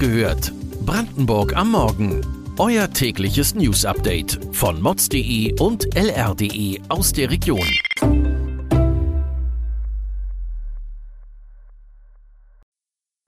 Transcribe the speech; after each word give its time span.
gehört. 0.00 0.52
Brandenburg 0.86 1.54
am 1.54 1.72
Morgen. 1.72 2.26
Euer 2.58 2.90
tägliches 2.90 3.54
News-Update 3.54 4.40
von 4.52 4.80
mods.de 4.80 5.60
und 5.60 5.94
lr.de 5.94 6.80
aus 6.88 7.12
der 7.12 7.30
Region. 7.30 7.68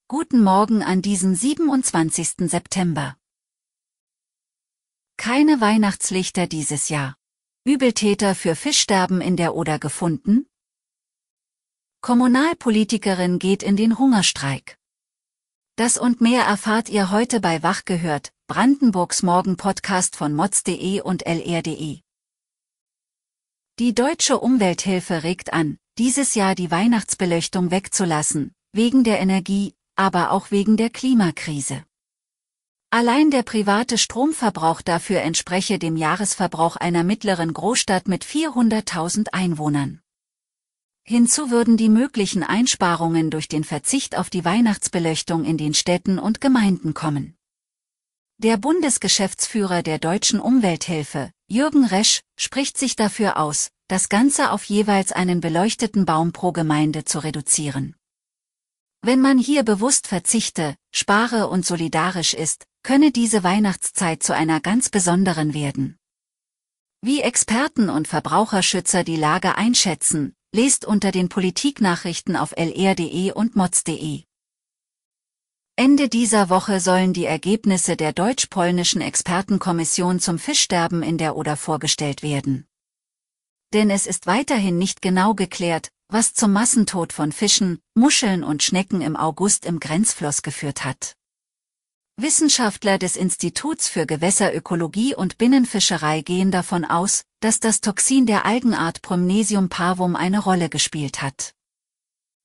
Guten 0.09 0.43
Morgen 0.43 0.83
an 0.83 1.03
diesem 1.03 1.35
27. 1.35 2.51
September. 2.51 3.17
Keine 5.19 5.61
Weihnachtslichter 5.61 6.47
dieses 6.47 6.89
Jahr. 6.89 7.17
Übeltäter 7.65 8.35
für 8.35 8.57
Fischsterben 8.57 9.21
in 9.21 9.37
der 9.37 9.55
Oder 9.55 9.79
gefunden? 9.79 10.47
Kommunalpolitikerin 12.01 13.39
geht 13.39 13.63
in 13.63 13.77
den 13.77 13.99
Hungerstreik. 13.99 14.79
Das 15.83 15.99
und 15.99 16.21
mehr 16.21 16.45
erfahrt 16.45 16.91
ihr 16.91 17.11
heute 17.11 17.41
bei 17.41 17.65
Wach 17.65 17.85
gehört, 17.85 18.31
Brandenburgs 18.47 19.25
Morgen-Podcast 19.25 20.15
von 20.15 20.33
mods.de 20.33 21.01
und 21.01 21.27
lr.de. 21.27 21.99
Die 23.81 23.93
Deutsche 23.93 24.39
Umwelthilfe 24.39 25.25
regt 25.25 25.53
an, 25.53 25.79
dieses 25.99 26.37
Jahr 26.37 26.55
die 26.55 26.71
Weihnachtsbeleuchtung 26.71 27.73
wegzulassen, 27.73 28.55
wegen 28.73 29.03
der 29.03 29.19
Energie, 29.19 29.75
aber 29.97 30.31
auch 30.31 30.53
wegen 30.53 30.77
der 30.77 30.89
Klimakrise. 30.89 31.83
Allein 32.91 33.33
der 33.33 33.43
private 33.43 33.99
Stromverbrauch 33.99 34.83
dafür 34.83 35.23
entspreche 35.23 35.81
dem 35.81 35.97
Jahresverbrauch 35.97 36.77
einer 36.77 37.03
mittleren 37.03 37.53
Großstadt 37.53 38.07
mit 38.07 38.25
400.000 38.25 39.31
Einwohnern. 39.33 40.02
Hinzu 41.05 41.51
würden 41.51 41.77
die 41.77 41.89
möglichen 41.89 42.43
Einsparungen 42.45 43.31
durch 43.31 43.49
den 43.49 43.65
Verzicht 43.65 44.17
auf 44.17 44.31
die 44.31 44.45
Weihnachtsbeleuchtung 44.45 45.45
in 45.45 45.59
den 45.59 45.75
Städten 45.75 46.19
und 46.19 46.41
Gemeinden 46.41 46.95
kommen. 46.95 47.37
Der 48.39 48.57
Bundesgeschäftsführer 48.57 49.83
der 49.83 49.99
Deutschen 49.99 50.41
Umwelthilfe, 50.41 51.33
Jürgen 51.49 51.85
Resch, 51.85 52.23
spricht 52.37 52.79
sich 52.79 52.97
dafür 52.97 53.37
aus, 53.37 53.71
das 53.89 54.09
Ganze 54.09 54.53
auf 54.53 54.65
jeweils 54.65 55.13
einen 55.13 55.41
beleuchteten 55.41 56.07
Baum 56.07 56.33
pro 56.33 56.53
Gemeinde 56.53 57.05
zu 57.05 57.19
reduzieren. 57.19 57.95
Wenn 59.03 59.21
man 59.21 59.39
hier 59.39 59.65
bewusst 59.65 60.07
verzichte, 60.07 60.77
spare 60.93 61.49
und 61.49 61.67
solidarisch 61.67 62.35
ist, 62.35 62.67
könne 62.85 63.11
diese 63.11 63.43
Weihnachtszeit 63.43 64.23
zu 64.23 64.35
einer 64.35 64.61
ganz 64.61 64.89
besonderen 64.89 65.55
werden. 65.55 65.99
Wie 67.01 67.21
Experten 67.21 67.91
und 67.91 68.07
Verbraucherschützer 68.07 69.03
die 69.03 69.17
Lage 69.17 69.57
einschätzen, 69.57 70.35
lest 70.53 70.85
unter 70.85 71.13
den 71.13 71.29
Politiknachrichten 71.29 72.37
auf 72.37 72.53
lr.de 72.53 73.33
und 73.33 73.57
mods.de. 73.57 74.25
Ende 75.77 76.11
dieser 76.11 76.51
Woche 76.51 76.81
sollen 76.81 77.15
die 77.15 77.25
Ergebnisse 77.25 77.97
der 77.97 78.13
deutsch-polnischen 78.13 79.01
Expertenkommission 79.01 80.21
zum 80.21 80.39
Fischsterben 80.39 81.03
in 81.03 81.17
der 81.17 81.35
Oder 81.35 81.57
vorgestellt 81.57 82.23
werden. 82.23 82.67
Denn 83.73 83.89
es 83.89 84.07
ist 84.07 84.27
weiterhin 84.27 84.77
nicht 84.77 85.01
genau 85.01 85.33
geklärt, 85.33 85.89
was 86.09 86.35
zum 86.35 86.53
Massentod 86.53 87.15
von 87.15 87.33
Fischen, 87.33 87.81
Muscheln 87.95 88.45
und 88.45 88.63
Schnecken 88.63 89.01
im 89.01 89.17
August 89.17 89.65
im 89.65 89.81
Grenzfloss 89.81 90.43
geführt 90.43 90.85
hat. 90.85 91.17
Wissenschaftler 92.17 92.99
des 92.99 93.17
Instituts 93.17 93.89
für 93.89 94.05
Gewässerökologie 94.05 95.15
und 95.15 95.39
Binnenfischerei 95.39 96.21
gehen 96.21 96.51
davon 96.51 96.85
aus, 96.85 97.25
dass 97.41 97.59
das 97.59 97.81
Toxin 97.81 98.27
der 98.27 98.45
Algenart 98.45 99.01
Prymnesium 99.01 99.71
parvum 99.71 100.15
eine 100.15 100.41
Rolle 100.41 100.69
gespielt 100.69 101.23
hat. 101.23 101.55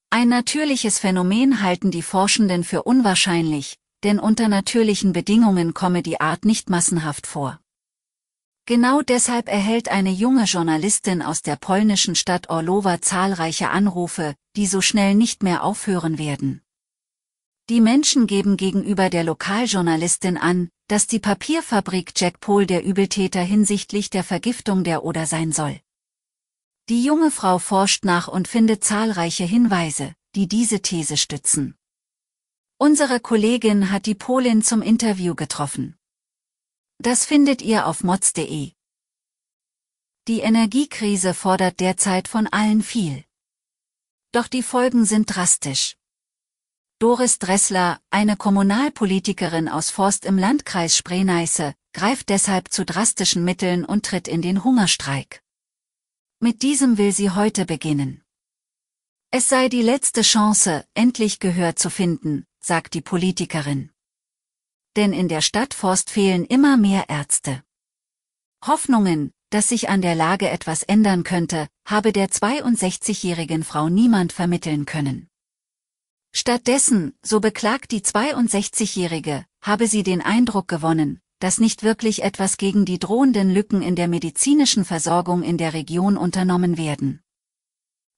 Ein 0.09 0.29
natürliches 0.29 0.99
Phänomen 0.99 1.61
halten 1.61 1.91
die 1.91 2.01
Forschenden 2.01 2.63
für 2.63 2.83
unwahrscheinlich, 2.83 3.77
denn 4.03 4.19
unter 4.19 4.47
natürlichen 4.47 5.11
Bedingungen 5.11 5.73
komme 5.73 6.01
die 6.01 6.21
Art 6.21 6.45
nicht 6.45 6.69
massenhaft 6.69 7.27
vor. 7.27 7.59
Genau 8.65 9.01
deshalb 9.01 9.49
erhält 9.49 9.89
eine 9.89 10.11
junge 10.11 10.45
Journalistin 10.45 11.21
aus 11.21 11.41
der 11.41 11.57
polnischen 11.57 12.15
Stadt 12.15 12.49
Orlowa 12.49 13.01
zahlreiche 13.01 13.69
Anrufe, 13.69 14.33
die 14.55 14.65
so 14.65 14.81
schnell 14.81 15.13
nicht 15.13 15.43
mehr 15.43 15.63
aufhören 15.63 16.17
werden. 16.17 16.61
Die 17.69 17.81
Menschen 17.81 18.27
geben 18.27 18.55
gegenüber 18.55 19.09
der 19.09 19.25
Lokaljournalistin 19.25 20.37
an, 20.37 20.69
dass 20.87 21.05
die 21.05 21.19
Papierfabrik 21.19 22.13
Jack 22.15 22.39
Pol 22.39 22.65
der 22.65 22.85
Übeltäter 22.85 23.41
hinsichtlich 23.41 24.09
der 24.09 24.23
Vergiftung 24.23 24.85
der 24.85 25.03
Oder 25.03 25.25
sein 25.25 25.51
soll. 25.51 25.81
Die 26.87 27.03
junge 27.03 27.29
Frau 27.29 27.59
forscht 27.59 28.05
nach 28.05 28.29
und 28.29 28.47
findet 28.47 28.85
zahlreiche 28.85 29.43
Hinweise, 29.43 30.15
die 30.35 30.47
diese 30.47 30.81
These 30.81 31.17
stützen. 31.17 31.75
Unsere 32.77 33.19
Kollegin 33.19 33.91
hat 33.91 34.05
die 34.05 34.15
Polin 34.15 34.61
zum 34.61 34.81
Interview 34.81 35.35
getroffen. 35.35 35.97
Das 36.99 37.25
findet 37.25 37.61
ihr 37.61 37.85
auf 37.85 38.01
mods.de. 38.01 38.71
Die 40.29 40.39
Energiekrise 40.39 41.33
fordert 41.33 41.81
derzeit 41.81 42.29
von 42.29 42.47
allen 42.47 42.81
viel. 42.81 43.25
Doch 44.31 44.47
die 44.47 44.63
Folgen 44.63 45.03
sind 45.03 45.35
drastisch. 45.35 45.97
Doris 46.99 47.37
Dressler, 47.37 48.01
eine 48.09 48.35
Kommunalpolitikerin 48.37 49.69
aus 49.69 49.91
Forst 49.91 50.25
im 50.25 50.39
Landkreis 50.39 50.97
Spree-Neiße, 50.97 51.75
greift 51.93 52.29
deshalb 52.29 52.73
zu 52.73 52.85
drastischen 52.85 53.43
Mitteln 53.43 53.85
und 53.85 54.03
tritt 54.03 54.27
in 54.27 54.41
den 54.41 54.63
Hungerstreik. 54.63 55.43
Mit 56.39 56.63
diesem 56.63 56.97
will 56.97 57.11
sie 57.11 57.29
heute 57.29 57.67
beginnen. 57.67 58.23
Es 59.29 59.47
sei 59.47 59.69
die 59.69 59.83
letzte 59.83 60.23
Chance, 60.23 60.87
endlich 60.95 61.37
Gehör 61.37 61.75
zu 61.75 61.91
finden, 61.91 62.47
sagt 62.59 62.95
die 62.95 63.01
Politikerin. 63.01 63.91
Denn 64.95 65.13
in 65.13 65.27
der 65.27 65.41
Stadt 65.41 65.75
Forst 65.75 66.09
fehlen 66.09 66.45
immer 66.45 66.77
mehr 66.77 67.09
Ärzte. 67.09 67.63
Hoffnungen, 68.65 69.33
dass 69.51 69.69
sich 69.69 69.89
an 69.89 70.01
der 70.01 70.15
Lage 70.15 70.49
etwas 70.49 70.81
ändern 70.81 71.23
könnte, 71.23 71.67
habe 71.85 72.11
der 72.11 72.29
62-jährigen 72.29 73.63
Frau 73.63 73.87
niemand 73.87 74.33
vermitteln 74.33 74.87
können. 74.87 75.29
Stattdessen, 76.39 77.17
so 77.23 77.39
beklagt 77.39 77.91
die 77.91 78.01
62-Jährige, 78.01 79.43
habe 79.59 79.87
sie 79.87 80.03
den 80.03 80.21
Eindruck 80.21 80.67
gewonnen, 80.67 81.19
dass 81.39 81.57
nicht 81.57 81.81
wirklich 81.81 82.21
etwas 82.21 82.57
gegen 82.57 82.85
die 82.85 82.99
drohenden 82.99 83.51
Lücken 83.51 83.81
in 83.81 83.95
der 83.95 84.07
medizinischen 84.07 84.85
Versorgung 84.85 85.41
in 85.41 85.57
der 85.57 85.73
Region 85.73 86.15
unternommen 86.15 86.77
werden. 86.77 87.23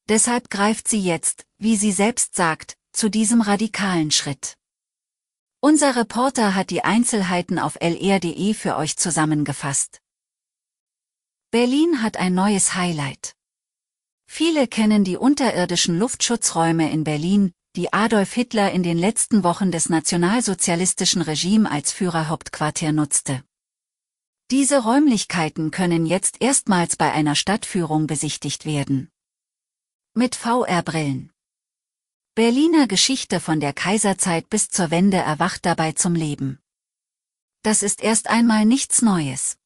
Deshalb 0.10 0.50
greift 0.50 0.90
sie 0.90 1.00
jetzt, 1.00 1.46
wie 1.60 1.78
sie 1.78 1.94
selbst 1.94 2.36
sagt, 2.36 2.76
zu 2.92 3.08
diesem 3.08 3.40
radikalen 3.40 4.12
Schritt. 4.12 4.58
Unser 5.62 5.96
Reporter 5.96 6.56
hat 6.56 6.72
die 6.72 6.84
Einzelheiten 6.84 7.58
auf 7.58 7.78
lr.de 7.80 8.54
für 8.54 8.76
euch 8.76 8.98
zusammengefasst. 8.98 10.02
Berlin 11.52 12.04
hat 12.04 12.18
ein 12.18 12.34
neues 12.34 12.76
Highlight. 12.76 13.38
Viele 14.28 14.68
kennen 14.68 15.06
die 15.06 15.16
unterirdischen 15.16 15.98
Luftschutzräume 15.98 16.92
in 16.92 17.06
Berlin, 17.06 17.54
die 17.76 17.94
Adolf 17.94 18.34
Hitler 18.34 18.72
in 18.72 18.82
den 18.82 18.98
letzten 18.98 19.44
Wochen 19.44 19.72
des 19.72 19.90
nationalsozialistischen 19.90 21.22
Regimes 21.22 21.72
als 21.72 21.92
Führerhauptquartier 21.92 22.92
nutzte. 22.92 23.44
Diese 24.50 24.84
Räumlichkeiten 24.84 25.70
können 25.70 26.08
jetzt 26.08 26.42
erstmals 26.42 26.96
bei 26.96 27.12
einer 27.12 27.36
Stadtführung 27.36 28.08
besichtigt 28.08 28.66
werden. 28.66 29.12
Mit 30.16 30.36
VR-Brillen. 30.36 31.32
Berliner 32.34 32.88
Geschichte 32.88 33.40
von 33.40 33.60
der 33.60 33.74
Kaiserzeit 33.74 34.50
bis 34.50 34.70
zur 34.70 34.90
Wende 34.90 35.18
erwacht 35.18 35.66
dabei 35.66 35.92
zum 35.92 36.16
Leben. 36.16 36.60
Das 37.62 37.84
ist 37.84 38.02
erst 38.02 38.30
einmal 38.30 38.66
nichts 38.66 39.04
Neues 39.04 39.60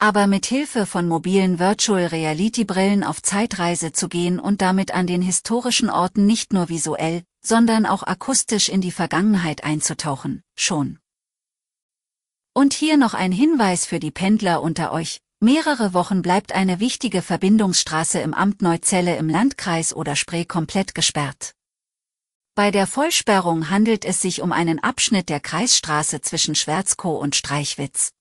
aber 0.00 0.26
mit 0.26 0.46
Hilfe 0.46 0.86
von 0.86 1.06
mobilen 1.06 1.58
Virtual 1.58 2.06
Reality 2.06 2.64
Brillen 2.64 3.04
auf 3.04 3.20
Zeitreise 3.20 3.92
zu 3.92 4.08
gehen 4.08 4.40
und 4.40 4.62
damit 4.62 4.92
an 4.92 5.06
den 5.06 5.20
historischen 5.20 5.90
Orten 5.90 6.24
nicht 6.24 6.54
nur 6.54 6.70
visuell, 6.70 7.22
sondern 7.42 7.84
auch 7.84 8.02
akustisch 8.02 8.70
in 8.70 8.80
die 8.80 8.92
Vergangenheit 8.92 9.62
einzutauchen, 9.62 10.42
schon. 10.56 10.98
Und 12.54 12.72
hier 12.72 12.96
noch 12.96 13.12
ein 13.12 13.30
Hinweis 13.30 13.84
für 13.84 14.00
die 14.00 14.10
Pendler 14.10 14.62
unter 14.62 14.92
euch. 14.92 15.20
Mehrere 15.38 15.92
Wochen 15.92 16.22
bleibt 16.22 16.52
eine 16.52 16.80
wichtige 16.80 17.20
Verbindungsstraße 17.20 18.20
im 18.20 18.32
Amt 18.32 18.62
Neuzelle 18.62 19.16
im 19.16 19.28
Landkreis 19.28 19.94
oder 19.94 20.16
Spree 20.16 20.46
komplett 20.46 20.94
gesperrt. 20.94 21.54
Bei 22.54 22.70
der 22.70 22.86
Vollsperrung 22.86 23.68
handelt 23.68 24.06
es 24.06 24.20
sich 24.22 24.40
um 24.40 24.50
einen 24.50 24.78
Abschnitt 24.78 25.28
der 25.28 25.40
Kreisstraße 25.40 26.22
zwischen 26.22 26.54
Schwärzkow 26.54 27.20
und 27.20 27.36
Streichwitz. 27.36 28.12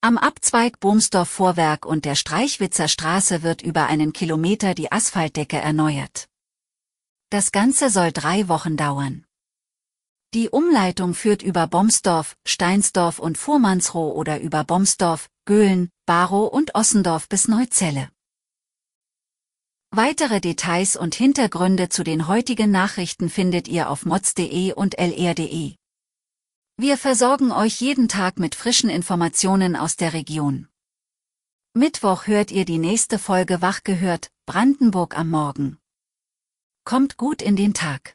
Am 0.00 0.16
Abzweig 0.16 0.78
Bohmsdorf-Vorwerk 0.78 1.84
und 1.84 2.04
der 2.04 2.14
Streichwitzer 2.14 2.86
Straße 2.86 3.42
wird 3.42 3.62
über 3.62 3.86
einen 3.86 4.12
Kilometer 4.12 4.74
die 4.74 4.92
Asphaltdecke 4.92 5.56
erneuert. 5.58 6.28
Das 7.30 7.50
Ganze 7.50 7.90
soll 7.90 8.12
drei 8.12 8.46
Wochen 8.46 8.76
dauern. 8.76 9.26
Die 10.34 10.50
Umleitung 10.50 11.14
führt 11.14 11.42
über 11.42 11.66
Bomsdorf, 11.66 12.36
Steinsdorf 12.46 13.18
und 13.18 13.38
Fuhrmannsroh 13.38 14.12
oder 14.12 14.40
über 14.40 14.62
Bomsdorf, 14.62 15.28
Göhlen, 15.46 15.90
Barow 16.06 16.52
und 16.52 16.76
Ossendorf 16.76 17.28
bis 17.28 17.48
Neuzelle. 17.48 18.08
Weitere 19.90 20.40
Details 20.40 20.94
und 20.94 21.16
Hintergründe 21.16 21.88
zu 21.88 22.04
den 22.04 22.28
heutigen 22.28 22.70
Nachrichten 22.70 23.28
findet 23.28 23.66
ihr 23.66 23.90
auf 23.90 24.06
mods.de 24.06 24.74
und 24.74 24.96
lr.de. 24.96 25.74
Wir 26.80 26.96
versorgen 26.96 27.50
euch 27.50 27.80
jeden 27.80 28.06
Tag 28.06 28.38
mit 28.38 28.54
frischen 28.54 28.88
Informationen 28.88 29.74
aus 29.74 29.96
der 29.96 30.12
Region. 30.12 30.68
Mittwoch 31.74 32.28
hört 32.28 32.52
ihr 32.52 32.64
die 32.64 32.78
nächste 32.78 33.18
Folge 33.18 33.60
Wach 33.60 33.82
gehört, 33.82 34.30
Brandenburg 34.46 35.18
am 35.18 35.28
Morgen. 35.28 35.78
Kommt 36.84 37.16
gut 37.16 37.42
in 37.42 37.56
den 37.56 37.74
Tag. 37.74 38.14